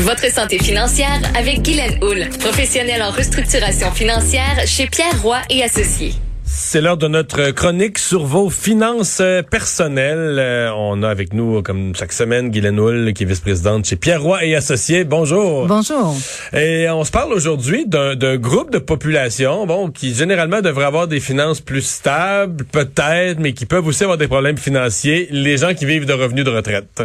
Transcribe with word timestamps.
Votre 0.00 0.32
santé 0.32 0.58
financière 0.58 1.20
avec 1.36 1.60
Guylaine 1.60 2.02
Houle, 2.02 2.26
professionnelle 2.38 3.02
en 3.02 3.10
restructuration 3.10 3.90
financière 3.90 4.56
chez 4.64 4.86
Pierre 4.86 5.20
Roy 5.22 5.38
et 5.50 5.62
Associés. 5.62 6.14
C'est 6.46 6.80
l'heure 6.80 6.96
de 6.96 7.06
notre 7.06 7.50
chronique 7.50 7.98
sur 7.98 8.24
vos 8.24 8.48
finances 8.48 9.18
euh, 9.20 9.42
personnelles. 9.42 10.38
Euh, 10.38 10.72
on 10.74 11.02
a 11.02 11.08
avec 11.10 11.34
nous, 11.34 11.62
comme 11.62 11.94
chaque 11.94 12.14
semaine, 12.14 12.48
Guylaine 12.48 12.80
Houle, 12.80 13.12
qui 13.12 13.24
est 13.24 13.26
vice-présidente 13.26 13.84
chez 13.84 13.96
Pierre 13.96 14.22
Roy 14.22 14.42
et 14.46 14.56
Associés. 14.56 15.04
Bonjour. 15.04 15.66
Bonjour. 15.66 16.16
Et 16.54 16.88
on 16.88 17.04
se 17.04 17.10
parle 17.10 17.34
aujourd'hui 17.34 17.84
d'un 17.86 18.36
groupe 18.36 18.72
de 18.72 18.78
population, 18.78 19.66
bon, 19.66 19.90
qui 19.90 20.14
généralement 20.14 20.62
devrait 20.62 20.86
avoir 20.86 21.08
des 21.08 21.20
finances 21.20 21.60
plus 21.60 21.82
stables, 21.82 22.64
peut-être, 22.64 23.38
mais 23.38 23.52
qui 23.52 23.66
peuvent 23.66 23.86
aussi 23.86 24.02
avoir 24.02 24.18
des 24.18 24.28
problèmes 24.28 24.58
financiers, 24.58 25.28
les 25.30 25.58
gens 25.58 25.74
qui 25.74 25.84
vivent 25.84 26.06
de 26.06 26.14
revenus 26.14 26.44
de 26.44 26.50
retraite. 26.50 27.02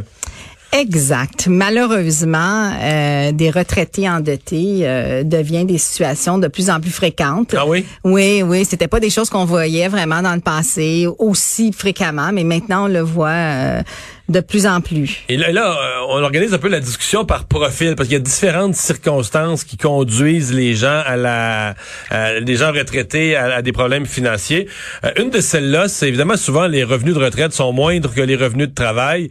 Exact. 0.77 1.47
Malheureusement, 1.47 2.69
euh, 2.81 3.31
des 3.31 3.49
retraités 3.49 4.09
endettés 4.09 4.81
euh, 4.81 5.23
deviennent 5.23 5.67
des 5.67 5.77
situations 5.77 6.37
de 6.37 6.49
plus 6.49 6.69
en 6.69 6.81
plus 6.81 6.91
fréquentes. 6.91 7.55
Ah 7.57 7.65
oui? 7.65 7.85
Oui, 8.03 8.43
oui. 8.43 8.65
C'était 8.65 8.89
pas 8.89 8.99
des 8.99 9.09
choses 9.09 9.29
qu'on 9.29 9.45
voyait 9.45 9.87
vraiment 9.87 10.21
dans 10.21 10.35
le 10.35 10.41
passé 10.41 11.07
aussi 11.17 11.71
fréquemment, 11.71 12.31
mais 12.33 12.43
maintenant 12.43 12.85
on 12.85 12.89
le 12.89 12.99
voit. 12.99 13.29
Euh, 13.29 13.81
de 14.27 14.39
plus 14.39 14.65
en 14.65 14.81
plus. 14.81 15.23
Et 15.29 15.37
là, 15.37 15.51
là, 15.51 15.71
euh, 15.71 16.05
on 16.09 16.23
organise 16.23 16.53
un 16.53 16.57
peu 16.57 16.67
la 16.67 16.79
discussion 16.79 17.25
par 17.25 17.45
profil 17.45 17.95
parce 17.95 18.07
qu'il 18.07 18.17
y 18.17 18.19
a 18.19 18.23
différentes 18.23 18.75
circonstances 18.75 19.63
qui 19.63 19.77
conduisent 19.77 20.53
les 20.53 20.73
gens 20.73 21.01
à 21.05 21.15
la, 21.15 21.75
les 22.39 22.55
gens 22.55 22.71
retraités 22.71 23.35
à, 23.35 23.61
des 23.61 23.71
problèmes 23.71 24.05
financiers. 24.05 24.67
Euh, 25.03 25.11
une 25.17 25.29
de 25.29 25.41
celles-là, 25.41 25.87
c'est 25.87 26.07
évidemment 26.07 26.37
souvent 26.37 26.67
les 26.67 26.83
revenus 26.83 27.13
de 27.13 27.19
retraite 27.19 27.53
sont 27.53 27.71
moindres 27.71 28.13
que 28.13 28.21
les 28.21 28.35
revenus 28.35 28.69
de 28.69 28.73
travail 28.73 29.29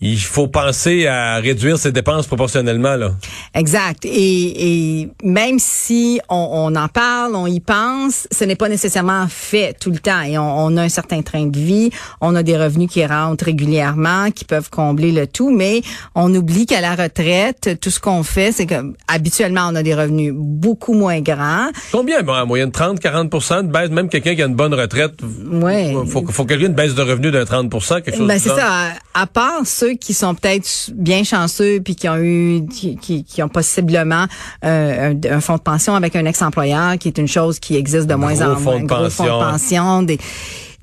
il 0.00 0.20
faut 0.20 0.48
penser 0.48 1.06
à 1.06 1.36
réduire 1.36 1.78
ses 1.78 1.90
dépenses 1.90 2.26
proportionnellement. 2.26 2.96
Là. 2.96 3.12
Exact. 3.54 4.04
Et, 4.04 5.00
et 5.02 5.10
même 5.22 5.58
si 5.58 6.20
on, 6.28 6.48
on, 6.52 6.76
en 6.76 6.88
parle, 6.88 7.34
on 7.34 7.46
y 7.46 7.60
pense, 7.60 8.28
ce 8.30 8.44
n'est 8.44 8.54
pas 8.54 8.68
nécessairement 8.68 9.26
fait 9.28 9.74
tout 9.78 9.90
le 9.90 9.98
temps. 9.98 10.20
Et 10.20 10.36
on, 10.36 10.58
on, 10.58 10.76
a 10.76 10.82
un 10.82 10.88
certain 10.90 11.22
train 11.22 11.46
de 11.46 11.58
vie, 11.58 11.90
on 12.20 12.34
a 12.34 12.42
des 12.42 12.58
revenus 12.58 12.90
qui 12.90 13.04
rentrent 13.06 13.46
régulièrement, 13.46 14.30
qui 14.34 14.44
peuvent 14.44 14.70
combler 14.70 15.12
le 15.12 15.26
tout, 15.26 15.50
mais 15.50 15.82
on 16.14 16.34
oublie 16.34 16.66
qu'à 16.66 16.80
la 16.80 16.94
retraite, 16.94 17.78
tout 17.80 17.90
ce 17.90 18.00
qu'on 18.00 18.22
fait, 18.22 18.52
c'est 18.52 18.66
que 18.66 18.94
habituellement, 19.08 19.68
on 19.70 19.74
a 19.74 19.82
des 19.82 19.94
revenus 19.94 20.32
beaucoup 20.34 20.94
moins 20.94 21.20
grands. 21.20 21.68
Combien? 21.92 22.22
Bon, 22.22 22.34
en 22.34 22.46
moyenne 22.46 22.70
30, 22.70 23.00
40 23.00 23.30
de 23.30 23.72
baisse, 23.72 23.90
même 23.90 24.08
quelqu'un 24.08 24.34
qui 24.34 24.42
a 24.42 24.46
une 24.46 24.54
bonne 24.54 24.74
retraite. 24.74 25.12
Ouais. 25.50 25.94
Faut, 26.06 26.24
faut 26.28 26.44
qu'il 26.44 26.60
y 26.60 26.64
ait 26.64 26.66
une 26.66 26.74
baisse 26.74 26.94
de 26.94 27.02
revenus 27.02 27.32
de 27.32 27.42
30 27.42 27.70
quelque 28.02 28.16
chose 28.16 28.26
ben, 28.26 28.38
c'est 28.38 28.48
ça. 28.48 28.66
À, 29.14 29.22
à 29.22 29.26
part 29.26 29.62
ceux 29.64 29.94
qui 29.94 30.14
sont 30.14 30.34
peut-être 30.34 30.90
bien 30.94 31.24
chanceux 31.24 31.80
puis 31.80 31.94
qui 31.96 32.08
ont 32.08 32.18
eu 32.18 32.64
qui, 32.66 33.24
qui, 33.24 33.42
ont 33.42 33.48
possiblement 33.48 34.26
euh, 34.64 35.14
un, 35.30 35.40
fonds 35.40 35.56
de 35.56 35.62
pension 35.62 35.94
avec 35.94 36.16
un 36.16 36.24
ex-employeur 36.24 36.98
qui 36.98 37.08
est 37.08 37.18
une 37.18 37.28
chose 37.28 37.58
qui 37.58 37.76
existe 37.76 38.06
de 38.06 38.14
moins 38.14 38.40
en 38.40 38.58
moins 38.58 38.76
un 38.76 38.84
gros 38.84 39.10
fonds 39.10 39.24
de 39.24 39.28
pension 39.28 40.02
des 40.02 40.18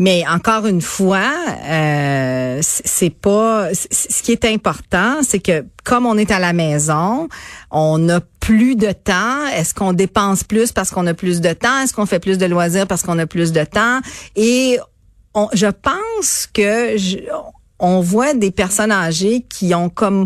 mais 0.01 0.23
encore 0.27 0.65
une 0.65 0.81
fois, 0.81 1.31
euh, 1.63 2.57
c'est 2.63 3.11
pas. 3.11 3.67
Ce 3.71 4.23
qui 4.23 4.31
est 4.31 4.45
important, 4.45 5.21
c'est 5.21 5.37
que 5.37 5.63
comme 5.83 6.07
on 6.07 6.17
est 6.17 6.31
à 6.31 6.39
la 6.39 6.53
maison, 6.53 7.29
on 7.69 8.09
a 8.09 8.19
plus 8.39 8.75
de 8.75 8.93
temps. 8.93 9.45
Est-ce 9.55 9.75
qu'on 9.75 9.93
dépense 9.93 10.43
plus 10.43 10.71
parce 10.71 10.89
qu'on 10.89 11.05
a 11.05 11.13
plus 11.13 11.39
de 11.39 11.53
temps? 11.53 11.83
Est-ce 11.83 11.93
qu'on 11.93 12.07
fait 12.07 12.17
plus 12.17 12.39
de 12.39 12.47
loisirs 12.47 12.87
parce 12.87 13.03
qu'on 13.03 13.19
a 13.19 13.27
plus 13.27 13.51
de 13.51 13.63
temps? 13.63 13.99
Et 14.35 14.79
je 15.53 15.67
pense 15.67 16.47
que 16.51 16.97
on 17.77 18.01
voit 18.01 18.33
des 18.33 18.49
personnes 18.49 18.91
âgées 18.91 19.45
qui 19.47 19.75
ont 19.75 19.89
comme 19.89 20.25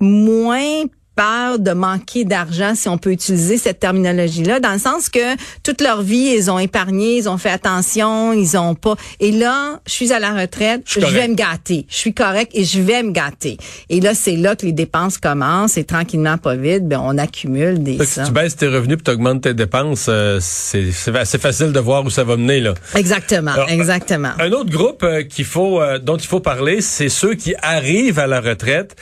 moins 0.00 0.84
peur 1.20 1.58
de 1.58 1.72
manquer 1.72 2.24
d'argent, 2.24 2.74
si 2.74 2.88
on 2.88 2.96
peut 2.96 3.12
utiliser 3.12 3.58
cette 3.58 3.78
terminologie-là, 3.78 4.58
dans 4.58 4.72
le 4.72 4.78
sens 4.78 5.10
que 5.10 5.36
toute 5.62 5.82
leur 5.82 6.00
vie, 6.00 6.32
ils 6.34 6.50
ont 6.50 6.58
épargné, 6.58 7.18
ils 7.18 7.28
ont 7.28 7.36
fait 7.36 7.50
attention, 7.50 8.32
ils 8.32 8.56
ont 8.56 8.74
pas. 8.74 8.94
Et 9.20 9.30
là, 9.30 9.80
je 9.86 9.92
suis 9.92 10.14
à 10.14 10.18
la 10.18 10.32
retraite, 10.32 10.80
je, 10.86 11.00
vais 11.00 11.28
me 11.28 11.34
gâter. 11.34 11.84
Je 11.90 11.96
suis 11.96 12.14
correct 12.14 12.52
et 12.54 12.64
je 12.64 12.80
vais 12.80 13.02
me 13.02 13.10
gâter. 13.10 13.58
Et 13.90 14.00
là, 14.00 14.14
c'est 14.14 14.36
là 14.36 14.56
que 14.56 14.64
les 14.64 14.72
dépenses 14.72 15.18
commencent 15.18 15.76
et 15.76 15.84
tranquillement, 15.84 16.38
pas 16.38 16.54
vite, 16.54 16.88
ben, 16.88 17.02
on 17.04 17.18
accumule 17.18 17.82
des 17.82 18.02
Si 18.02 18.22
tu 18.22 18.30
baisses 18.30 18.56
tes 18.56 18.68
revenus 18.68 18.96
puis 18.96 19.04
tu 19.04 19.10
augmentes 19.10 19.42
tes 19.42 19.52
dépenses, 19.52 20.06
euh, 20.08 20.38
c'est 20.40 20.88
assez 21.14 21.38
facile 21.38 21.72
de 21.72 21.80
voir 21.80 22.02
où 22.02 22.08
ça 22.08 22.24
va 22.24 22.38
mener, 22.38 22.60
là. 22.60 22.72
Exactement, 22.94 23.66
exactement. 23.66 24.30
Un 24.38 24.52
autre 24.52 24.70
groupe 24.70 25.02
euh, 25.02 25.22
qu'il 25.22 25.44
faut, 25.44 25.82
euh, 25.82 25.98
dont 25.98 26.16
il 26.16 26.26
faut 26.26 26.40
parler, 26.40 26.80
c'est 26.80 27.10
ceux 27.10 27.34
qui 27.34 27.54
arrivent 27.60 28.18
à 28.18 28.26
la 28.26 28.40
retraite 28.40 28.96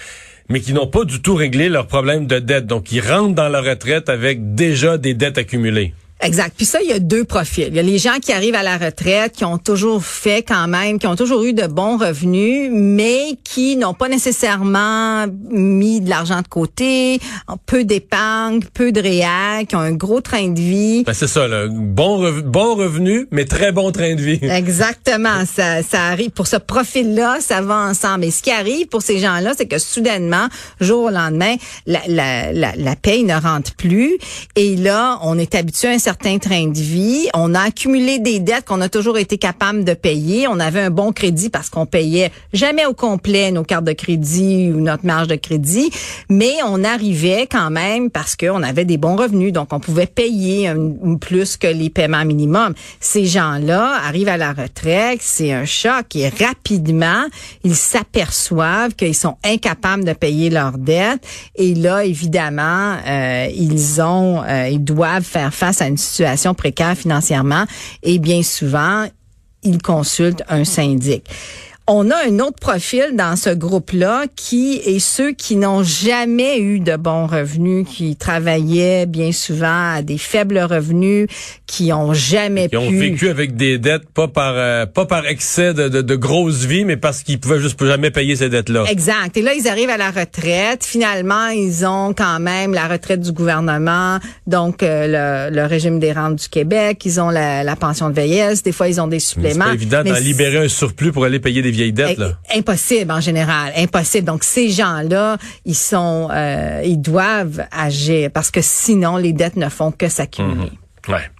mais 0.48 0.60
qui 0.60 0.72
n'ont 0.72 0.86
pas 0.86 1.04
du 1.04 1.20
tout 1.20 1.34
réglé 1.34 1.68
leurs 1.68 1.86
problèmes 1.86 2.26
de 2.26 2.38
dette. 2.38 2.66
Donc, 2.66 2.90
ils 2.92 3.00
rentrent 3.00 3.34
dans 3.34 3.48
la 3.48 3.60
retraite 3.60 4.08
avec 4.08 4.54
déjà 4.54 4.98
des 4.98 5.14
dettes 5.14 5.38
accumulées. 5.38 5.94
Exact. 6.20 6.52
Puis 6.56 6.66
ça, 6.66 6.80
il 6.82 6.88
y 6.88 6.92
a 6.92 6.98
deux 6.98 7.24
profils. 7.24 7.68
Il 7.68 7.76
y 7.76 7.78
a 7.78 7.82
les 7.82 7.98
gens 7.98 8.18
qui 8.20 8.32
arrivent 8.32 8.56
à 8.56 8.64
la 8.64 8.76
retraite, 8.76 9.34
qui 9.36 9.44
ont 9.44 9.58
toujours 9.58 10.04
fait 10.04 10.42
quand 10.42 10.66
même, 10.66 10.98
qui 10.98 11.06
ont 11.06 11.14
toujours 11.14 11.44
eu 11.44 11.52
de 11.52 11.66
bons 11.66 11.96
revenus, 11.96 12.70
mais 12.72 13.38
qui 13.44 13.76
n'ont 13.76 13.94
pas 13.94 14.08
nécessairement 14.08 15.26
mis 15.50 16.00
de 16.00 16.10
l'argent 16.10 16.42
de 16.42 16.48
côté, 16.48 17.20
peu 17.66 17.84
d'épargne, 17.84 18.60
peu 18.74 18.90
de 18.90 19.00
réel, 19.00 19.66
qui 19.68 19.76
ont 19.76 19.80
un 19.80 19.92
gros 19.92 20.20
train 20.20 20.48
de 20.48 20.58
vie. 20.58 21.04
Ben 21.04 21.12
c'est 21.14 21.28
ça, 21.28 21.46
là. 21.46 21.66
Bon, 21.70 22.32
bon 22.42 22.74
revenu, 22.74 23.28
mais 23.30 23.44
très 23.44 23.70
bon 23.70 23.92
train 23.92 24.16
de 24.16 24.20
vie. 24.20 24.40
Exactement. 24.42 25.44
ça, 25.46 25.82
ça 25.82 26.02
arrive. 26.06 26.30
Pour 26.30 26.48
ce 26.48 26.56
profil-là, 26.56 27.38
ça 27.40 27.60
va 27.60 27.76
ensemble. 27.76 28.24
Et 28.24 28.30
ce 28.32 28.42
qui 28.42 28.50
arrive 28.50 28.88
pour 28.88 29.02
ces 29.02 29.20
gens-là, 29.20 29.52
c'est 29.56 29.66
que 29.66 29.78
soudainement, 29.78 30.48
jour 30.80 31.04
au 31.04 31.10
lendemain, 31.10 31.54
la, 31.86 32.00
la, 32.08 32.52
la, 32.52 32.74
la 32.76 32.96
paye 32.96 33.22
ne 33.22 33.34
rentre 33.34 33.74
plus. 33.76 34.18
Et 34.56 34.74
là, 34.74 35.18
on 35.22 35.38
est 35.38 35.54
habitué 35.54 35.88
à 35.88 35.92
un 35.92 35.98
certain 36.08 36.38
train 36.38 36.68
de 36.68 36.78
vie. 36.78 37.28
On 37.34 37.54
a 37.54 37.60
accumulé 37.60 38.18
des 38.18 38.40
dettes 38.40 38.64
qu'on 38.64 38.80
a 38.80 38.88
toujours 38.88 39.18
été 39.18 39.36
capable 39.36 39.84
de 39.84 39.92
payer. 39.92 40.48
On 40.48 40.58
avait 40.58 40.80
un 40.80 40.88
bon 40.88 41.12
crédit 41.12 41.50
parce 41.50 41.68
qu'on 41.68 41.84
payait 41.84 42.32
jamais 42.54 42.86
au 42.86 42.94
complet 42.94 43.50
nos 43.50 43.62
cartes 43.62 43.84
de 43.84 43.92
crédit 43.92 44.72
ou 44.74 44.80
notre 44.80 45.04
marge 45.04 45.28
de 45.28 45.34
crédit, 45.34 45.90
mais 46.30 46.54
on 46.66 46.82
arrivait 46.82 47.46
quand 47.46 47.68
même 47.68 48.08
parce 48.08 48.36
qu'on 48.36 48.62
avait 48.62 48.86
des 48.86 48.96
bons 48.96 49.16
revenus, 49.16 49.52
donc 49.52 49.74
on 49.74 49.80
pouvait 49.80 50.06
payer 50.06 50.72
plus 51.20 51.58
que 51.58 51.66
les 51.66 51.90
paiements 51.90 52.24
minimums. 52.24 52.72
Ces 53.00 53.26
gens-là 53.26 54.00
arrivent 54.02 54.28
à 54.28 54.38
la 54.38 54.54
retraite, 54.54 55.20
c'est 55.20 55.52
un 55.52 55.66
choc 55.66 56.16
et 56.16 56.30
rapidement, 56.30 57.24
ils 57.64 57.76
s'aperçoivent 57.76 58.94
qu'ils 58.94 59.14
sont 59.14 59.36
incapables 59.44 60.04
de 60.04 60.14
payer 60.14 60.48
leurs 60.48 60.78
dettes 60.78 61.22
et 61.54 61.74
là, 61.74 62.06
évidemment, 62.06 62.96
euh, 63.06 63.46
ils 63.54 64.00
ont, 64.00 64.42
euh, 64.42 64.68
ils 64.70 64.82
doivent 64.82 65.22
faire 65.22 65.52
face 65.52 65.82
à 65.82 65.86
une 65.86 65.97
situation 65.98 66.54
précaire 66.54 66.96
financièrement 66.96 67.64
et 68.02 68.18
bien 68.18 68.42
souvent, 68.42 69.06
ils 69.62 69.82
consultent 69.82 70.42
un 70.48 70.64
syndic 70.64 71.24
on 71.88 72.10
a 72.10 72.16
un 72.28 72.38
autre 72.38 72.58
profil 72.60 73.14
dans 73.14 73.34
ce 73.34 73.48
groupe-là 73.50 74.26
qui 74.36 74.74
est 74.84 74.98
ceux 74.98 75.32
qui 75.32 75.56
n'ont 75.56 75.82
jamais 75.82 76.58
eu 76.58 76.80
de 76.80 76.96
bons 76.96 77.26
revenus, 77.26 77.86
qui 77.88 78.14
travaillaient 78.14 79.06
bien 79.06 79.32
souvent 79.32 79.94
à 79.94 80.02
des 80.02 80.18
faibles 80.18 80.58
revenus, 80.58 81.28
qui 81.66 81.92
ont 81.94 82.12
jamais 82.12 82.68
qui 82.68 82.76
ont 82.76 82.90
vécu 82.90 83.30
avec 83.30 83.56
des 83.56 83.78
dettes, 83.78 84.08
pas 84.12 84.28
par 84.28 84.52
euh, 84.56 84.84
pas 84.84 85.06
par 85.06 85.26
excès 85.26 85.72
de, 85.72 85.88
de, 85.88 86.02
de 86.02 86.14
grosse 86.14 86.66
vie, 86.66 86.84
mais 86.84 86.98
parce 86.98 87.22
qu'ils 87.22 87.40
pouvaient 87.40 87.58
juste 87.58 87.82
jamais 87.82 88.10
payer 88.10 88.36
ces 88.36 88.50
dettes-là. 88.50 88.84
Exact. 88.90 89.36
Et 89.36 89.42
là, 89.42 89.54
ils 89.54 89.66
arrivent 89.66 89.90
à 89.90 89.96
la 89.96 90.10
retraite. 90.10 90.84
Finalement, 90.84 91.48
ils 91.48 91.86
ont 91.86 92.12
quand 92.12 92.38
même 92.38 92.74
la 92.74 92.86
retraite 92.86 93.20
du 93.20 93.32
gouvernement, 93.32 94.18
donc 94.46 94.82
euh, 94.82 95.48
le, 95.50 95.54
le, 95.56 95.64
régime 95.64 95.98
des 95.98 96.12
rentes 96.12 96.36
du 96.36 96.48
Québec. 96.48 97.00
Ils 97.06 97.18
ont 97.18 97.30
la, 97.30 97.64
la 97.64 97.76
pension 97.76 98.10
de 98.10 98.14
vieillesse. 98.14 98.62
Des 98.62 98.72
fois, 98.72 98.88
ils 98.88 99.00
ont 99.00 99.08
des 99.08 99.20
suppléments. 99.20 99.64
C'est 99.68 99.74
évident 99.74 100.04
d'en 100.04 100.18
libérer 100.18 100.58
un 100.58 100.68
surplus 100.68 101.12
pour 101.12 101.24
aller 101.24 101.40
payer 101.40 101.62
des 101.62 101.77
Impossible 102.54 103.10
en 103.10 103.20
général, 103.20 103.72
impossible. 103.76 104.26
Donc 104.26 104.44
ces 104.44 104.70
gens-là, 104.70 105.38
ils 105.64 105.74
sont, 105.74 106.28
euh, 106.30 106.82
ils 106.84 107.00
doivent 107.00 107.66
agir 107.70 108.30
parce 108.32 108.50
que 108.50 108.60
sinon 108.62 109.16
les 109.16 109.32
dettes 109.32 109.56
ne 109.56 109.68
font 109.68 109.90
que 109.90 110.08
s'accumuler. 110.08 110.72
Mhm. 111.06 111.14
Ouais. 111.14 111.30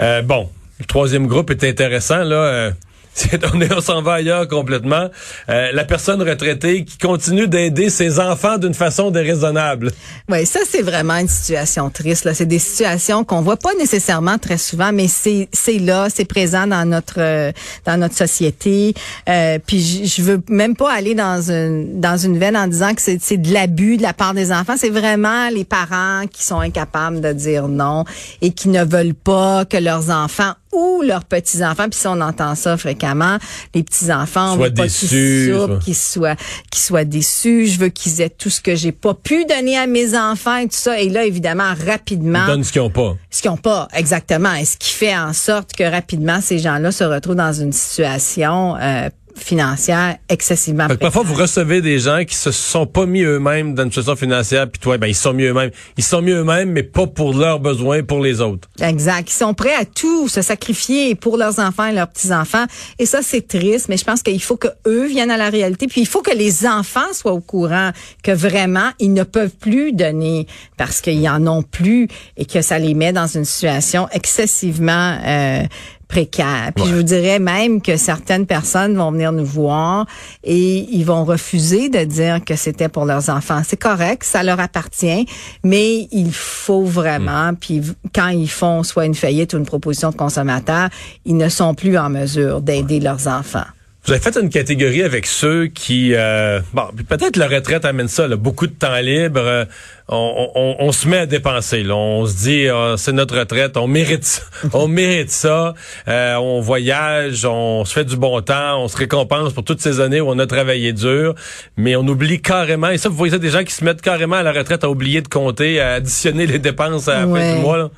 Euh, 0.00 0.22
bon, 0.22 0.50
le 0.78 0.84
troisième 0.84 1.26
groupe 1.26 1.50
est 1.50 1.64
intéressant 1.64 2.22
là. 2.22 2.72
Euh, 3.36 3.68
on, 3.76 3.80
s'en 3.80 4.02
va 4.02 4.14
ailleurs 4.14 4.48
complètement. 4.48 5.08
Euh, 5.48 5.70
la 5.72 5.84
personne 5.84 6.22
retraitée 6.22 6.84
qui 6.84 6.98
continue 6.98 7.48
d'aider 7.48 7.90
ses 7.90 8.20
enfants 8.20 8.58
d'une 8.58 8.74
façon 8.74 9.10
déraisonnable. 9.10 9.90
Oui, 10.28 10.46
ça 10.46 10.60
c'est 10.68 10.82
vraiment 10.82 11.16
une 11.16 11.28
situation 11.28 11.90
triste. 11.90 12.24
Là, 12.24 12.34
c'est 12.34 12.46
des 12.46 12.58
situations 12.58 13.24
qu'on 13.24 13.42
voit 13.42 13.56
pas 13.56 13.74
nécessairement 13.78 14.38
très 14.38 14.58
souvent, 14.58 14.92
mais 14.92 15.08
c'est 15.08 15.48
c'est 15.52 15.78
là, 15.78 16.08
c'est 16.12 16.24
présent 16.24 16.66
dans 16.66 16.84
notre 16.88 17.18
euh, 17.18 17.52
dans 17.84 17.96
notre 17.98 18.16
société. 18.16 18.94
Euh, 19.28 19.58
puis 19.64 20.06
je 20.06 20.22
veux 20.22 20.40
même 20.48 20.76
pas 20.76 20.92
aller 20.92 21.14
dans 21.14 21.50
une 21.50 22.00
dans 22.00 22.16
une 22.16 22.38
veine 22.38 22.56
en 22.56 22.66
disant 22.66 22.94
que 22.94 23.02
c'est 23.02 23.18
c'est 23.20 23.38
de 23.38 23.52
l'abus 23.52 23.96
de 23.96 24.02
la 24.02 24.12
part 24.12 24.34
des 24.34 24.52
enfants. 24.52 24.74
C'est 24.76 24.90
vraiment 24.90 25.48
les 25.48 25.64
parents 25.64 26.26
qui 26.30 26.44
sont 26.44 26.60
incapables 26.60 27.20
de 27.20 27.32
dire 27.32 27.68
non 27.68 28.04
et 28.42 28.52
qui 28.52 28.68
ne 28.68 28.84
veulent 28.84 29.14
pas 29.14 29.64
que 29.64 29.76
leurs 29.76 30.10
enfants 30.10 30.52
ou 30.76 31.02
leurs 31.02 31.24
petits-enfants, 31.24 31.88
puis 31.88 31.98
si 31.98 32.06
on 32.06 32.20
entend 32.20 32.54
ça 32.54 32.76
fréquemment, 32.76 33.38
les 33.74 33.82
petits-enfants, 33.82 34.52
on 34.52 34.56
Soient 34.56 34.68
veut 34.68 34.74
pas 34.74 34.86
qu'ils 34.88 35.50
soupent, 35.52 35.78
qu'ils 35.80 35.94
soient, 35.94 36.36
qu'ils 36.70 36.82
soient 36.82 37.04
déçus, 37.04 37.66
je 37.66 37.78
veux 37.78 37.88
qu'ils 37.88 38.20
aient 38.20 38.30
tout 38.30 38.50
ce 38.50 38.60
que 38.60 38.74
j'ai 38.76 38.92
pas 38.92 39.14
pu 39.14 39.44
donner 39.46 39.76
à 39.78 39.86
mes 39.86 40.16
enfants 40.16 40.56
et 40.58 40.64
tout 40.68 40.76
ça. 40.76 41.00
Et 41.00 41.08
là, 41.08 41.24
évidemment, 41.24 41.72
rapidement, 41.86 42.44
Ils 42.44 42.52
donnent 42.52 42.64
ce 42.64 42.72
qu'ils 42.72 42.82
n'ont 42.82 42.90
pas. 42.90 43.16
ce 43.30 43.42
qu'ils 43.42 43.50
n'ont 43.50 43.56
pas 43.56 43.88
exactement, 43.94 44.52
et 44.54 44.64
ce 44.64 44.76
qui 44.76 44.92
fait 44.92 45.16
en 45.16 45.32
sorte 45.32 45.72
que 45.72 45.84
rapidement, 45.84 46.40
ces 46.40 46.58
gens-là 46.58 46.92
se 46.92 47.04
retrouvent 47.04 47.34
dans 47.36 47.52
une 47.52 47.72
situation 47.72 48.76
euh, 48.76 49.08
financière 49.36 50.16
excessivement 50.28 50.88
Fait 50.88 50.94
que 50.94 51.00
parfois, 51.00 51.22
vous 51.22 51.34
recevez 51.34 51.80
des 51.80 51.98
gens 51.98 52.24
qui 52.24 52.34
se 52.34 52.50
sont 52.50 52.86
pas 52.86 53.06
mis 53.06 53.22
eux-mêmes 53.22 53.74
dans 53.74 53.84
une 53.84 53.90
situation 53.90 54.16
financière, 54.16 54.68
puis 54.68 54.80
toi, 54.80 54.98
ben, 54.98 55.06
ils 55.06 55.14
sont 55.14 55.32
mis 55.32 55.44
eux-mêmes. 55.44 55.70
Ils 55.96 56.04
sont 56.04 56.22
mis 56.22 56.32
eux-mêmes, 56.32 56.70
mais 56.70 56.82
pas 56.82 57.06
pour 57.06 57.34
leurs 57.34 57.60
besoins, 57.60 58.02
pour 58.02 58.20
les 58.20 58.40
autres. 58.40 58.68
Exact. 58.80 59.30
Ils 59.30 59.34
sont 59.34 59.54
prêts 59.54 59.74
à 59.74 59.84
tout 59.84 60.28
se 60.28 60.42
sacrifier 60.42 61.14
pour 61.14 61.36
leurs 61.36 61.58
enfants 61.58 61.86
et 61.86 61.92
leurs 61.92 62.08
petits-enfants. 62.08 62.64
Et 62.98 63.06
ça, 63.06 63.20
c'est 63.22 63.46
triste, 63.46 63.88
mais 63.88 63.96
je 63.96 64.04
pense 64.04 64.22
qu'il 64.22 64.42
faut 64.42 64.56
que 64.56 64.68
eux 64.86 65.06
viennent 65.06 65.30
à 65.30 65.36
la 65.36 65.50
réalité. 65.50 65.86
Puis 65.86 66.00
il 66.00 66.06
faut 66.06 66.22
que 66.22 66.34
les 66.34 66.66
enfants 66.66 67.12
soient 67.12 67.32
au 67.32 67.40
courant 67.40 67.90
que 68.22 68.32
vraiment, 68.32 68.90
ils 68.98 69.12
ne 69.12 69.24
peuvent 69.24 69.54
plus 69.56 69.92
donner 69.92 70.46
parce 70.76 71.00
qu'ils 71.00 71.28
en 71.28 71.46
ont 71.46 71.62
plus 71.62 72.08
et 72.36 72.44
que 72.44 72.62
ça 72.62 72.78
les 72.78 72.94
met 72.94 73.12
dans 73.12 73.26
une 73.26 73.44
situation 73.44 74.08
excessivement 74.12 75.18
euh, 75.24 75.62
précaire. 76.08 76.70
Puis 76.74 76.84
je 76.86 76.94
vous 76.94 77.02
dirais 77.02 77.38
même 77.38 77.82
que 77.82 77.96
certaines 77.96 78.46
personnes 78.46 78.96
vont 78.96 79.10
venir 79.10 79.32
nous 79.32 79.44
voir 79.44 80.06
et 80.44 80.86
ils 80.90 81.04
vont 81.04 81.24
refuser 81.24 81.88
de 81.88 82.04
dire 82.04 82.44
que 82.44 82.54
c'était 82.56 82.88
pour 82.88 83.04
leurs 83.04 83.28
enfants. 83.28 83.62
C'est 83.66 83.76
correct, 83.80 84.22
ça 84.24 84.42
leur 84.42 84.60
appartient, 84.60 85.26
mais 85.64 86.08
il 86.12 86.32
faut 86.32 86.84
vraiment, 86.84 87.54
puis 87.54 87.80
v- 87.80 87.92
quand 88.14 88.28
ils 88.28 88.48
font 88.50 88.82
soit 88.82 89.06
une 89.06 89.14
faillite 89.14 89.52
ou 89.54 89.58
une 89.58 89.66
proposition 89.66 90.10
de 90.10 90.16
consommateur, 90.16 90.88
ils 91.24 91.36
ne 91.36 91.48
sont 91.48 91.74
plus 91.74 91.98
en 91.98 92.08
mesure 92.08 92.60
d'aider 92.60 93.00
leurs 93.00 93.26
enfants. 93.26 93.64
Vous 94.06 94.12
avez 94.12 94.22
fait 94.22 94.36
une 94.40 94.50
catégorie 94.50 95.02
avec 95.02 95.26
ceux 95.26 95.66
qui, 95.66 96.12
euh, 96.14 96.60
bon, 96.72 96.84
peut-être 97.08 97.36
la 97.36 97.48
retraite 97.48 97.84
amène 97.84 98.06
ça, 98.06 98.28
là, 98.28 98.36
beaucoup 98.36 98.68
de 98.68 98.72
temps 98.72 98.96
libre. 99.00 99.40
euh, 99.40 99.64
on, 100.08 100.50
on- 100.54 100.76
on 100.78 100.92
se 100.92 101.08
met 101.08 101.18
à 101.18 101.26
dépenser. 101.26 101.82
Là, 101.82 101.96
on 101.96 102.24
se 102.26 102.36
dit, 102.36 102.68
ah, 102.68 102.94
c'est 102.96 103.10
notre 103.10 103.36
retraite, 103.36 103.76
on 103.76 103.88
mérite, 103.88 104.22
ça, 104.22 104.42
on 104.74 104.86
mérite 104.86 105.30
ça. 105.32 105.74
euh, 106.06 106.34
on 106.36 106.60
voyage, 106.60 107.44
on 107.44 107.84
se 107.84 107.92
fait 107.92 108.04
du 108.04 108.16
bon 108.16 108.40
temps, 108.42 108.80
on 108.80 108.86
se 108.86 108.96
récompense 108.96 109.52
pour 109.52 109.64
toutes 109.64 109.80
ces 109.80 109.98
années 110.00 110.20
où 110.20 110.28
on 110.30 110.38
a 110.38 110.46
travaillé 110.46 110.92
dur, 110.92 111.34
mais 111.76 111.96
on 111.96 112.06
oublie 112.06 112.40
carrément. 112.40 112.90
Et 112.90 112.98
ça, 112.98 113.08
vous 113.08 113.16
voyez 113.16 113.32
ça, 113.32 113.38
des 113.38 113.50
gens 113.50 113.64
qui 113.64 113.72
se 113.74 113.82
mettent 113.84 114.02
carrément 114.02 114.36
à 114.36 114.44
la 114.44 114.52
retraite 114.52 114.84
à 114.84 114.88
oublier 114.88 115.20
de 115.20 115.28
compter, 115.28 115.80
à 115.80 115.94
additionner 115.94 116.46
les 116.46 116.60
dépenses 116.60 117.08
à 117.08 117.14
la 117.14 117.26
fin 117.26 117.54
du 117.56 117.60
mois. 117.60 117.76
Là. 117.78 117.90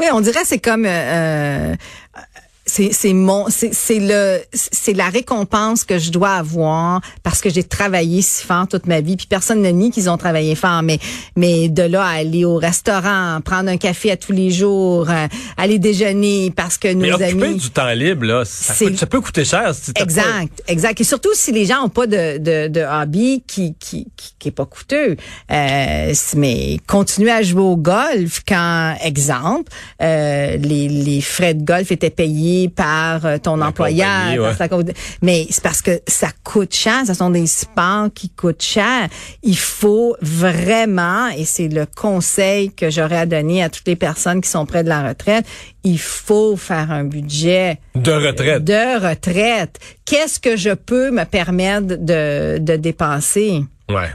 Oui, 0.00 0.06
on 0.12 0.20
dirait 0.20 0.42
que 0.42 0.48
c'est 0.48 0.58
comme 0.58 0.86
euh, 0.86 0.88
euh, 0.88 1.74
c'est 2.74 2.90
c'est 2.92 3.12
mon 3.12 3.48
c'est 3.50 3.74
c'est 3.74 3.98
le 3.98 4.38
c'est 4.52 4.94
la 4.94 5.08
récompense 5.10 5.84
que 5.84 5.98
je 5.98 6.10
dois 6.10 6.30
avoir 6.30 7.00
parce 7.22 7.40
que 7.42 7.50
j'ai 7.50 7.64
travaillé 7.64 8.22
si 8.22 8.44
fort 8.46 8.66
toute 8.66 8.86
ma 8.86 9.00
vie 9.02 9.16
puis 9.18 9.26
personne 9.26 9.60
ne 9.60 9.68
nie 9.70 9.90
qu'ils 9.90 10.08
ont 10.08 10.16
travaillé 10.16 10.54
fort 10.54 10.82
mais 10.82 10.98
mais 11.36 11.68
de 11.68 11.82
là 11.82 12.02
à 12.04 12.10
aller 12.22 12.46
au 12.46 12.56
restaurant 12.56 13.40
prendre 13.44 13.68
un 13.68 13.76
café 13.76 14.10
à 14.12 14.16
tous 14.16 14.32
les 14.32 14.50
jours 14.50 15.10
euh, 15.10 15.26
aller 15.58 15.78
déjeuner 15.78 16.50
parce 16.54 16.78
que 16.78 16.88
Mais 16.88 17.08
nos 17.10 17.16
occuper 17.16 17.44
amis 17.44 17.56
du 17.56 17.70
temps 17.70 17.90
libre, 17.92 18.24
là, 18.24 18.44
ça, 18.46 18.72
coûte- 18.74 18.96
ça 18.96 19.06
peut 19.06 19.20
coûter 19.20 19.44
cher. 19.44 19.74
Si 19.74 19.92
t'as 19.92 20.00
pas- 20.00 20.04
Exact, 20.04 20.62
exact. 20.68 21.00
Et 21.00 21.04
surtout 21.04 21.34
si 21.34 21.52
les 21.52 21.66
gens 21.66 21.82
ont 21.84 21.88
pas 21.90 22.06
de, 22.06 22.38
de, 22.38 22.68
de 22.68 22.80
hobby 22.80 23.42
qui, 23.46 23.74
qui, 23.78 24.06
qui, 24.16 24.34
qui 24.38 24.48
est 24.48 24.52
pas 24.52 24.64
coûteux. 24.66 25.16
Euh, 25.50 26.14
mais 26.36 26.78
continuer 26.86 27.30
à 27.30 27.42
jouer 27.42 27.62
au 27.62 27.76
golf 27.76 28.42
quand, 28.48 28.96
exemple, 29.04 29.70
euh, 30.00 30.56
les, 30.56 30.88
les 30.88 31.20
frais 31.20 31.54
de 31.54 31.64
golf 31.64 31.90
étaient 31.92 32.10
payés 32.10 32.61
par 32.68 33.24
euh, 33.26 33.38
ton 33.38 33.56
La 33.56 33.66
employeur. 33.68 34.42
ouais. 34.42 34.54
sa 34.56 34.68
mais 35.22 35.46
c'est 35.50 35.62
parce 35.62 35.82
que 35.82 36.00
ça 36.06 36.28
coûte 36.44 36.74
cher. 36.74 37.02
Ce 37.06 37.14
sont 37.14 37.30
des 37.30 37.46
sports 37.46 38.08
qui 38.14 38.30
coûtent 38.30 38.62
cher. 38.62 39.08
Il 39.42 39.56
faut 39.56 40.16
vraiment, 40.20 41.28
et 41.28 41.44
c'est 41.44 41.68
le 41.68 41.86
conseil 41.86 42.72
que 42.72 42.90
j'aurais 42.90 43.18
à 43.18 43.26
donner 43.26 43.62
à 43.62 43.68
toutes 43.68 43.86
les 43.86 43.96
personnes 43.96 44.40
qui 44.40 44.48
sont 44.50 44.66
près 44.66 44.82
de 44.84 44.88
la 44.88 45.08
retraite, 45.08 45.44
il 45.84 45.98
faut 45.98 46.56
faire 46.56 46.90
un 46.90 47.04
budget 47.04 47.78
De 47.94 48.12
retraite. 48.12 48.64
de 48.64 49.08
retraite. 49.08 49.78
Qu'est-ce 50.04 50.38
que 50.40 50.56
je 50.56 50.70
peux 50.70 51.10
me 51.10 51.24
permettre 51.24 51.86
de, 51.98 52.58
de 52.58 52.76
dépenser? 52.76 53.64
Ouais. 53.88 54.10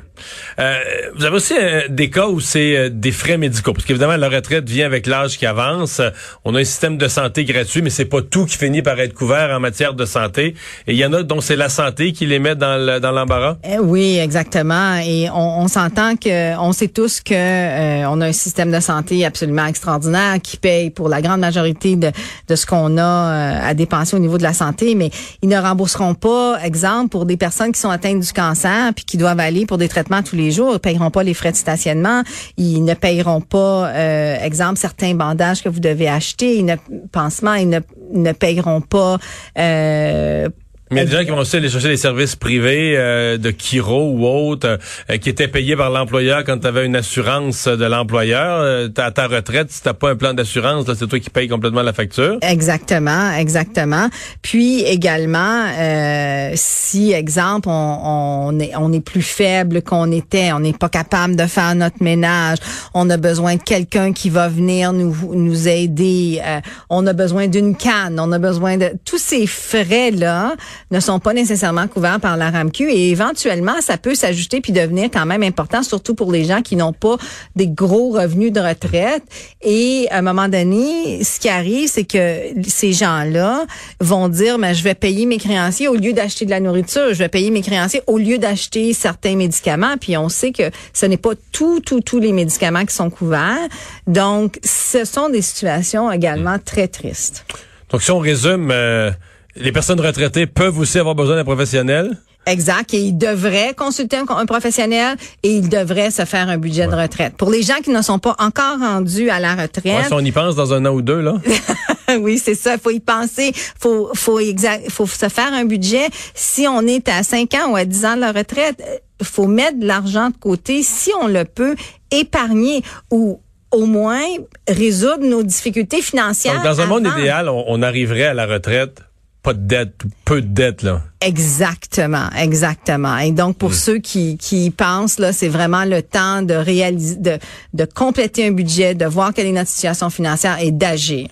Euh, 0.59 0.77
vous 1.15 1.25
avez 1.25 1.35
aussi 1.35 1.53
euh, 1.57 1.87
des 1.89 2.09
cas 2.09 2.27
où 2.27 2.39
c'est 2.39 2.75
euh, 2.77 2.89
des 2.89 3.11
frais 3.11 3.37
médicaux, 3.37 3.73
parce 3.73 3.85
qu'évidemment 3.85 4.15
la 4.17 4.29
retraite 4.29 4.69
vient 4.69 4.85
avec 4.85 5.07
l'âge 5.07 5.37
qui 5.37 5.45
avance. 5.45 6.01
On 6.45 6.55
a 6.55 6.59
un 6.59 6.63
système 6.63 6.97
de 6.97 7.07
santé 7.07 7.45
gratuit, 7.45 7.81
mais 7.81 7.89
c'est 7.89 8.05
pas 8.05 8.21
tout 8.21 8.45
qui 8.45 8.57
finit 8.57 8.81
par 8.81 8.99
être 8.99 9.13
couvert 9.13 9.49
en 9.55 9.59
matière 9.59 9.93
de 9.93 10.05
santé. 10.05 10.55
Et 10.87 10.93
il 10.93 10.97
y 10.97 11.05
en 11.05 11.13
a 11.13 11.23
dont 11.23 11.41
c'est 11.41 11.55
la 11.55 11.69
santé 11.69 12.11
qui 12.13 12.25
les 12.25 12.39
met 12.39 12.55
dans 12.55 12.77
le- 12.77 12.99
dans 12.99 13.11
l'embarras? 13.11 13.57
Eh 13.63 13.79
oui, 13.79 14.17
exactement. 14.17 14.95
Et 15.05 15.29
on, 15.29 15.61
on 15.63 15.67
s'entend 15.67 16.15
que, 16.15 16.57
on 16.57 16.71
sait 16.71 16.87
tous 16.87 17.21
que 17.21 18.05
on 18.07 18.21
a 18.21 18.27
un 18.27 18.31
système 18.33 18.71
de 18.71 18.79
santé 18.79 19.25
absolument 19.25 19.65
extraordinaire 19.65 20.35
qui 20.41 20.57
paye 20.57 20.89
pour 20.89 21.09
la 21.09 21.21
grande 21.21 21.41
majorité 21.41 21.95
de, 21.95 22.11
de 22.47 22.55
ce 22.55 22.65
qu'on 22.65 22.97
a 22.97 23.59
à 23.67 23.73
dépenser 23.73 24.15
au 24.15 24.19
niveau 24.19 24.37
de 24.37 24.43
la 24.43 24.53
santé, 24.53 24.95
mais 24.95 25.09
ils 25.41 25.49
ne 25.49 25.57
rembourseront 25.57 26.13
pas, 26.13 26.57
exemple, 26.63 27.09
pour 27.09 27.25
des 27.25 27.37
personnes 27.37 27.71
qui 27.71 27.79
sont 27.79 27.89
atteintes 27.89 28.21
du 28.21 28.31
cancer 28.33 28.93
puis 28.95 29.03
qui 29.05 29.17
doivent 29.17 29.39
aller 29.39 29.65
pour 29.65 29.77
des 29.77 29.87
traitements 29.89 30.06
tous 30.23 30.35
les 30.35 30.51
jours, 30.51 30.73
ils 30.73 30.79
paieront 30.79 31.11
pas 31.11 31.23
les 31.23 31.33
frais 31.33 31.51
de 31.51 31.57
stationnement, 31.57 32.23
ils 32.57 32.83
ne 32.83 32.93
payeront 32.93 33.41
pas, 33.41 33.89
euh, 33.89 34.37
exemple, 34.43 34.77
certains 34.77 35.13
bandages 35.15 35.63
que 35.63 35.69
vous 35.69 35.79
devez 35.79 36.07
acheter, 36.07 36.57
ils 36.57 36.65
ne, 36.65 36.75
pansements, 37.11 37.55
ils 37.55 37.69
ne, 37.69 38.31
payeront 38.31 38.81
pas. 38.81 39.17
Euh, 39.57 40.49
Mais 40.91 41.01
il 41.01 41.03
y 41.03 41.07
a 41.07 41.09
des 41.09 41.17
gens 41.17 41.25
qui 41.25 41.31
vont 41.31 41.39
aussi 41.39 41.57
aller 41.57 41.69
chercher 41.69 41.89
des 41.89 41.97
services 41.97 42.35
privés 42.35 42.95
euh, 42.97 43.37
de 43.37 43.51
Kiro 43.51 44.11
ou 44.11 44.25
autres 44.25 44.79
euh, 45.09 45.17
qui 45.17 45.29
étaient 45.29 45.47
payés 45.47 45.75
par 45.75 45.89
l'employeur 45.89 46.43
quand 46.45 46.59
tu 46.59 46.67
avais 46.67 46.85
une 46.85 46.95
assurance 46.95 47.67
de 47.67 47.85
l'employeur. 47.85 48.61
Euh, 48.61 48.87
à 48.97 49.11
ta 49.11 49.27
retraite, 49.27 49.71
si 49.71 49.81
t'as 49.83 49.93
pas 49.93 50.11
un 50.11 50.15
plan 50.15 50.33
d'assurance, 50.33 50.85
c'est 50.93 51.07
toi 51.07 51.19
qui 51.19 51.29
payes 51.29 51.47
complètement 51.47 51.81
la 51.81 51.93
facture. 51.93 52.37
Exactement, 52.41 53.33
exactement. 53.33 54.07
Puis 54.41 54.81
également, 54.83 55.65
euh, 55.77 56.51
si 56.55 57.11
exemple 57.11 57.67
on, 57.69 58.51
on 58.53 58.59
est 58.59 58.71
on 58.77 58.93
est 58.93 59.01
plus 59.01 59.21
faible 59.21 59.81
qu'on 59.81 60.11
était, 60.11 60.51
on 60.53 60.59
n'est 60.59 60.73
pas 60.73 60.89
capable 60.89 61.35
de 61.35 61.45
faire 61.45 61.75
notre 61.75 62.01
ménage, 62.01 62.59
on 62.93 63.09
a 63.09 63.17
besoin 63.17 63.55
de 63.55 63.61
quelqu'un 63.61 64.13
qui 64.13 64.29
va 64.29 64.47
venir 64.47 64.93
nous 64.93 65.15
nous 65.33 65.67
aider, 65.67 66.41
euh, 66.45 66.59
on 66.89 67.05
a 67.07 67.13
besoin 67.13 67.47
d'une 67.47 67.75
canne, 67.75 68.19
on 68.19 68.31
a 68.31 68.39
besoin 68.39 68.77
de 68.77 68.91
tous 69.05 69.17
ces 69.17 69.47
frais 69.47 70.11
là 70.11 70.55
ne 70.91 70.99
sont 70.99 71.19
pas 71.19 71.33
nécessairement 71.33 71.87
couverts 71.87 72.19
par 72.19 72.37
la 72.37 72.49
RAMQ 72.49 72.89
et 72.89 73.09
éventuellement 73.09 73.81
ça 73.81 73.97
peut 73.97 74.15
s'ajuster 74.15 74.61
puis 74.61 74.71
devenir 74.71 75.09
quand 75.11 75.25
même 75.25 75.43
important, 75.43 75.83
surtout 75.83 76.15
pour 76.15 76.31
les 76.31 76.43
gens 76.43 76.61
qui 76.61 76.75
n'ont 76.75 76.93
pas 76.93 77.17
des 77.55 77.67
gros 77.67 78.11
revenus 78.11 78.51
de 78.51 78.59
retraite. 78.59 79.23
Et 79.61 80.07
à 80.11 80.19
un 80.19 80.21
moment 80.21 80.47
donné, 80.47 81.23
ce 81.23 81.39
qui 81.39 81.49
arrive, 81.49 81.89
c'est 81.89 82.05
que 82.05 82.41
ces 82.67 82.93
gens-là 82.93 83.65
vont 83.99 84.29
dire, 84.29 84.57
mais 84.57 84.73
je 84.73 84.83
vais 84.83 84.95
payer 84.95 85.25
mes 85.25 85.37
créanciers 85.37 85.87
au 85.87 85.95
lieu 85.95 86.13
d'acheter 86.13 86.45
de 86.45 86.51
la 86.51 86.59
nourriture, 86.59 87.09
je 87.09 87.19
vais 87.19 87.29
payer 87.29 87.51
mes 87.51 87.61
créanciers 87.61 88.01
au 88.07 88.17
lieu 88.17 88.37
d'acheter 88.37 88.93
certains 88.93 89.35
médicaments. 89.35 89.97
Puis 89.99 90.17
on 90.17 90.29
sait 90.29 90.51
que 90.51 90.71
ce 90.93 91.05
n'est 91.05 91.17
pas 91.17 91.33
tout, 91.51 91.79
tout, 91.79 92.01
tous 92.01 92.19
les 92.19 92.33
médicaments 92.33 92.85
qui 92.85 92.95
sont 92.95 93.09
couverts. 93.09 93.67
Donc, 94.05 94.59
ce 94.63 95.05
sont 95.05 95.29
des 95.29 95.41
situations 95.41 96.11
également 96.11 96.57
très 96.63 96.87
tristes. 96.87 97.45
Donc 97.89 98.01
si 98.01 98.11
on 98.11 98.19
résume, 98.19 98.69
euh, 98.71 99.11
les 99.59 99.71
personnes 99.71 99.99
retraitées 99.99 100.45
peuvent 100.47 100.77
aussi 100.79 100.99
avoir 100.99 101.15
besoin 101.15 101.35
d'un 101.35 101.43
professionnel? 101.43 102.17
Exact. 102.47 102.93
Et 102.93 103.01
ils 103.01 103.17
devraient 103.17 103.73
consulter 103.75 104.17
un, 104.17 104.25
un 104.29 104.45
professionnel 104.45 105.17
et 105.43 105.51
ils 105.51 105.69
devraient 105.69 106.11
se 106.11 106.23
faire 106.25 106.49
un 106.49 106.57
budget 106.57 106.87
de 106.87 106.95
retraite. 106.95 107.35
Pour 107.35 107.51
les 107.51 107.61
gens 107.61 107.81
qui 107.83 107.89
ne 107.89 108.01
sont 108.01 108.19
pas 108.19 108.35
encore 108.39 108.79
rendus 108.79 109.29
à 109.29 109.39
la 109.39 109.55
Ouais, 109.55 109.63
retraite, 109.63 110.05
si 110.07 110.13
on 110.13 110.19
y 110.19 110.31
pense 110.31 110.55
dans 110.55 110.73
un 110.73 110.85
an 110.85 110.91
ou 110.91 111.01
deux, 111.01 111.19
là. 111.19 111.35
oui, 112.19 112.37
c'est 112.37 112.55
ça. 112.55 112.77
Faut 112.77 112.91
y 112.91 112.99
penser. 112.99 113.51
Faut, 113.79 114.11
faut 114.13 114.39
exact, 114.39 114.89
faut 114.89 115.07
se 115.07 115.29
faire 115.29 115.53
un 115.53 115.65
budget. 115.65 116.07
Si 116.33 116.67
on 116.67 116.81
est 116.81 117.09
à 117.09 117.23
5 117.23 117.53
ans 117.55 117.71
ou 117.71 117.75
à 117.75 117.85
10 117.85 118.05
ans 118.05 118.15
de 118.15 118.21
la 118.21 118.31
retraite, 118.31 118.81
euh, 118.81 118.97
faut 119.23 119.47
mettre 119.47 119.79
de 119.79 119.85
l'argent 119.85 120.29
de 120.29 120.37
côté. 120.37 120.83
Si 120.83 121.11
on 121.21 121.27
le 121.27 121.43
peut, 121.43 121.75
épargner 122.11 122.81
ou 123.11 123.41
au 123.71 123.85
moins 123.85 124.23
résoudre 124.67 125.23
nos 125.23 125.43
difficultés 125.43 126.01
financières. 126.01 126.55
Donc, 126.55 126.63
dans 126.63 126.81
un 126.81 126.85
monde 126.85 127.07
idéal, 127.17 127.49
on, 127.49 127.65
on 127.67 127.81
arriverait 127.81 128.23
à 128.23 128.33
la 128.33 128.45
retraite, 128.45 129.01
pas 129.43 129.53
de 129.53 129.65
dette, 129.65 130.03
ou 130.05 130.09
peu 130.25 130.41
de 130.41 130.47
dette, 130.47 130.81
là. 130.83 131.03
Exactement, 131.21 132.29
exactement. 132.37 133.17
Et 133.17 133.31
donc 133.31 133.57
pour 133.57 133.73
ceux 133.73 133.99
qui 133.99 134.37
qui 134.37 134.65
y 134.65 134.69
pensent 134.71 135.19
là, 135.19 135.33
c'est 135.33 135.47
vraiment 135.47 135.85
le 135.85 136.01
temps 136.01 136.41
de 136.41 136.53
réaliser, 136.53 137.15
de 137.15 137.37
de 137.73 137.85
compléter 137.85 138.47
un 138.47 138.51
budget, 138.51 138.93
de 138.95 139.05
voir 139.05 139.33
quelle 139.33 139.47
est 139.47 139.51
notre 139.51 139.69
situation 139.69 140.09
financière 140.09 140.57
et 140.61 140.71
d'agir. 140.71 141.29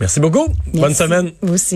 Merci 0.00 0.18
beaucoup. 0.18 0.48
Bonne 0.74 0.94
semaine. 0.94 1.30
Vous 1.42 1.54
aussi. 1.54 1.70